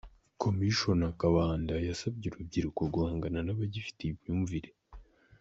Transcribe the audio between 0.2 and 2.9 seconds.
Commissioner Kabanda yasabye urubyiruko